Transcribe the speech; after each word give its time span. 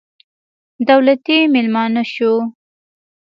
دولتي 0.89 1.37
مېلمانه 1.53 2.03
شوو. 2.13 2.35